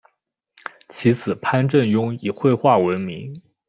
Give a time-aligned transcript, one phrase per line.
[0.89, 3.39] 其子潘振镛以绘画闻名。